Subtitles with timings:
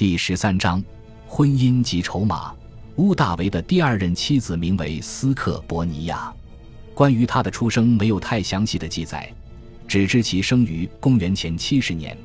[0.00, 0.82] 第十三章，
[1.26, 2.54] 婚姻及筹码。
[2.96, 6.32] 乌大维的第二任妻子名为斯克伯尼亚，
[6.94, 9.30] 关于她的出生没有太详细的记载，
[9.86, 12.16] 只知其生于公元前七十年。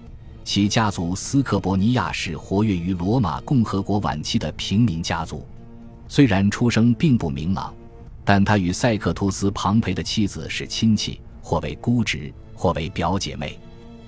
[0.45, 5.45] 其家族斯克伯尼亚是活跃于罗马共和国晚期的平民家族，
[6.07, 7.75] 虽然出生并不明朗，
[8.23, 13.59] 但他与塞克图斯·庞培的妻子是亲戚，或为姑侄，或为表姐妹。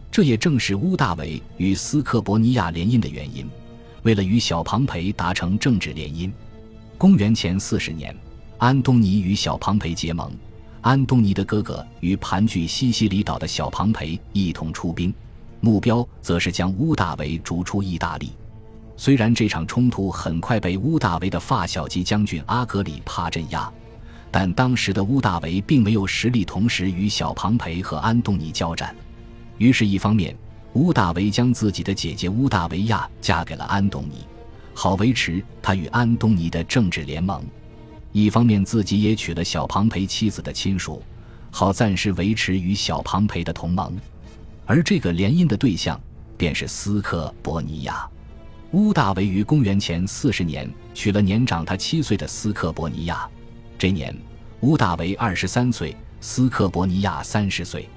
[0.10, 3.46] 这也正是乌大维与斯克伯尼亚联姻的原因。
[4.08, 6.32] 为了与小庞培达成政治联姻。
[6.98, 8.16] 公元前四十年，
[8.58, 10.32] 安东尼与小庞培结盟。
[10.80, 15.14] 安东尼的哥哥与盘踞西西里岛的小庞培一同出兵，
[15.60, 18.32] 目标则是将乌大维逐出意大利。
[18.96, 23.70] 虽然这场冲突很快被乌大维的发小级将军阿格里帕镇压，
[24.32, 28.96] 但当时的乌大维并没有实力同时与小庞培和安东尼交战。
[29.58, 30.34] 于是，一方面，
[30.78, 34.24] 乌大维将自己的姐姐乌大维亚嫁给了安东尼。
[34.76, 37.44] 好维持他与安东尼的政治联盟，
[38.12, 41.02] 一方面自己也娶了小庞培妻子的亲属，
[41.50, 43.98] 好暂时维持与小庞培的同盟。
[44.68, 46.00] 而这个联姻的对象
[46.38, 48.08] 便是斯克伯尼亚。
[48.74, 53.28] 乌大维于公元前四十年娶了年长他七岁的斯克伯尼亚，
[53.80, 54.16] 这年
[54.60, 57.90] 乌大维二十三岁，斯克伯尼亚三十岁。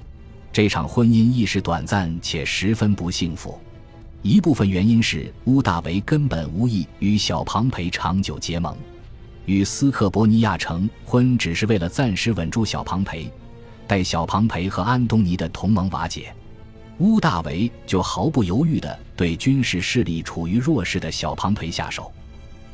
[0.52, 3.58] 这场婚姻一时短暂且十分不幸福。
[4.20, 8.76] 一部分原因是乌大维根本无意与小庞培长久结盟，
[9.46, 13.30] 与斯克伯尼亚成婚只是为了暂时稳住小庞培，
[13.86, 16.34] 待小庞培和安东尼的同盟瓦解，
[16.98, 22.10] 乌大维就毫不犹豫地对军事势力处于弱势的小庞培下手。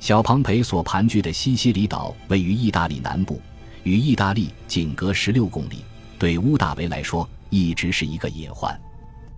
[0.01, 3.41] 小庞培所盘踞的西西里岛位于意大利南部，
[3.83, 5.85] 与意大利仅隔十六公里，
[6.19, 8.79] 对乌大维来说一直是一个隐患。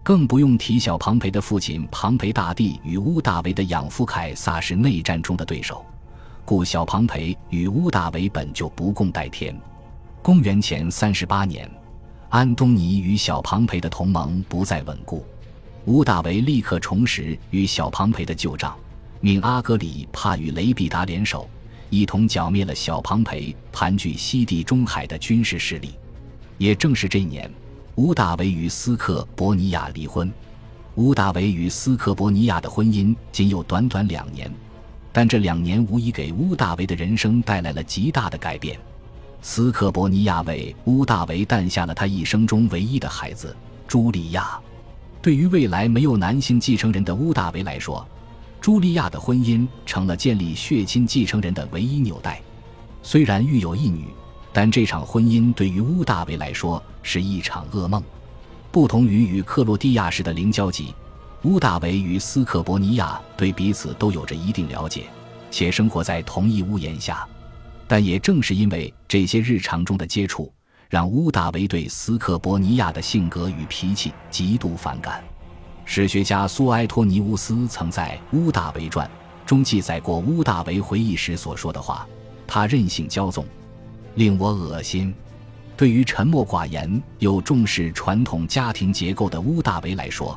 [0.03, 5.85] 更不用提小庞培的父亲庞培大帝与乌大维的养父凯撒是内战中的对手，
[6.47, 9.55] 故小庞培与乌大维本就不共戴天。
[10.23, 11.71] 公元前三十八年，
[12.31, 15.27] 安东尼与小庞培的同盟不再稳固，
[15.85, 18.75] 乌大维立刻重拾与小庞培的旧账，
[19.21, 21.49] 命阿格里帕与雷必达联手，
[21.91, 25.91] 一同剿灭了小庞培盘踞西地中海的军事势力。
[26.57, 27.51] 也正是这一年。
[27.99, 30.33] 乌大维与斯克伯尼亚离婚。
[30.95, 34.49] 乌大维与斯克伯尼亚的婚姻仅有短短两年，
[35.13, 38.79] 但这两年无疑给乌大维的人生带来了极大的改变。
[39.43, 43.57] 斯克伯尼亚为乌大维诞下了他一生中唯一的孩子
[43.89, 44.57] 朱莉亚。
[45.21, 48.07] 对于未来没有男性继承人的乌大维来说，
[48.61, 52.41] 朱莉亚的婚姻成了建立血亲继承人的唯一纽带。
[53.03, 54.05] 虽然育有一女。
[54.53, 58.03] 但这场婚姻对于乌大维来说是一场噩梦。
[58.71, 60.95] 不同于与克罗地亚时的零交集，
[61.43, 65.07] 乌大维与斯克伯尼亚对彼此都有着一定了解，
[65.51, 67.27] 且生活在同一屋檐下。
[67.87, 70.53] 但也正是因为这些日常中的接触，
[70.91, 75.25] 让乌大维对斯克伯尼亚的性格与脾气极度反感。
[75.87, 79.09] 史学家苏埃托尼乌斯曾在《乌大维传》
[79.49, 82.07] 中记载过乌大维回忆时所说的话
[82.47, 83.43] ：“他任性骄纵。”
[84.15, 85.15] 令我恶心。
[85.77, 90.37] 对于沉默寡言又重视传统家庭结构的乌大维来说，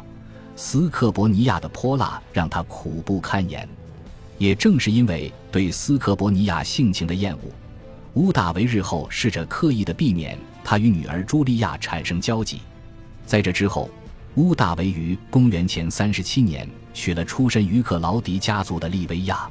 [0.56, 3.68] 斯克伯尼亚的泼辣让他苦不堪言。
[4.38, 7.42] 也正是因为对斯克伯尼亚性情的厌恶，
[8.14, 12.59] 乌大维日后试着刻意的避免他与女儿茱莉亚产生交集。
[13.26, 13.90] 在这之后，
[14.36, 19.50] 乌大维于公元前三十七年娶了出身于克劳迪家族的利维亚。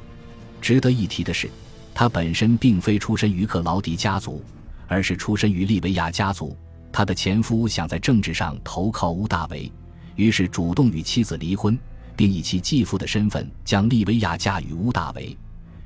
[0.61, 1.49] 值得一提的是。
[1.93, 4.43] 他本身并非出身于克劳迪家族，
[4.87, 6.55] 而是出身于利维亚家族。
[6.91, 9.71] 他的前夫想在政治上投靠乌大维，
[10.15, 11.77] 于是主动与妻子离婚，
[12.15, 15.37] 并以其继父的身份将利维亚嫁与乌大维。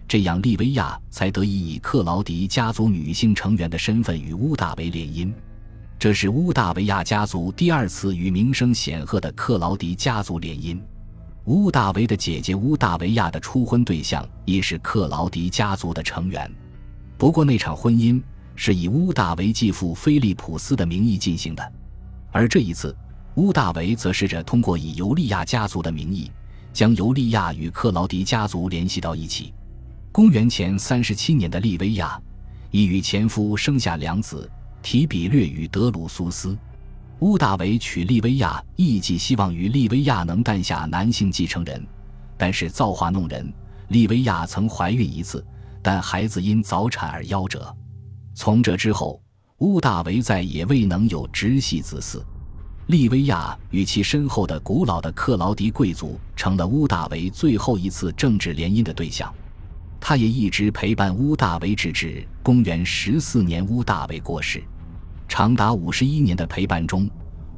[0.07, 5.31] 这样，利维亚才得以以克劳迪家族女性成员的身份与乌大维联姻。
[5.97, 10.79] 这是乌大维亚家族第二次与名声显赫的克劳迪家族联姻。
[11.45, 16.52] 乌大维的姐姐乌大维亚的初婚对象亦是克劳迪家族的成员，
[17.20, 18.20] 不过那场婚姻
[18.55, 21.73] 是以乌大维继父菲利普斯的名义进行的，
[22.31, 22.96] 而这一次，
[23.35, 26.31] 乌大维则试着通过以尤利亚家族的名义，
[26.73, 29.53] 将尤利亚与克劳迪家族联系到一起。
[30.11, 32.20] 公元前三十七年的利维亚，
[32.72, 34.49] 已与前夫生下两子
[34.81, 36.58] 提比略与德鲁苏斯。
[37.20, 41.82] 乌大维娶利维亚，亦寄希望于利维亚能诞下男性继承人，
[42.38, 43.52] 但是造化弄人，
[43.88, 45.44] 利维亚曾怀孕一次，
[45.82, 47.73] 但孩子因早产而夭折。
[48.34, 49.22] 从这之后，
[49.59, 52.22] 乌大维再也未能有直系子嗣。
[52.88, 59.34] 利维亚与其身后的古老的克劳迪贵族成了乌大维最后一次政治联姻的对象。
[60.02, 64.61] 他也一直陪伴乌大维直至公元十四年乌大维过世。
[65.37, 67.09] 长达五十一年的陪伴中，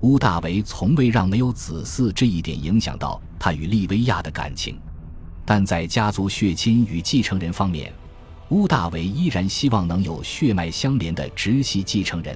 [0.02, 4.80] 乌大维从未让没有子嗣这一点影响到他与利维亚的感情。
[5.46, 7.94] 但在家族血亲与继承人方面，
[8.50, 12.36] 乌大维依然希望能有血脉相连的直系继承人。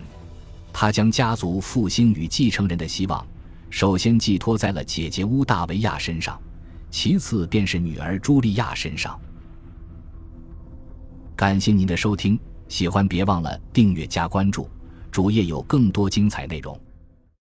[0.71, 3.25] 他将家族复兴与继承人的希望，
[3.71, 6.39] 首先寄托在了姐姐乌大维亚身上，
[6.91, 9.19] 其次便是女儿朱莉亚身上。
[11.35, 14.69] 感谢您的收听，喜欢别忘了订阅加关注，
[15.11, 16.79] 主页有更多精彩内容。